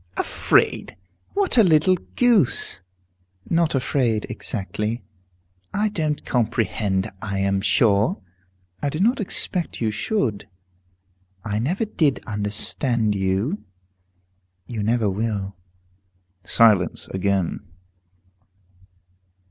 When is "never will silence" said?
14.81-17.07